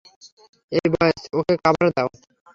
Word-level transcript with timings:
এই 0.71 0.87
বয়েজ, 0.93 1.19
ওকে 1.37 1.53
কাভার 1.63 1.87
দাও। 1.95 2.09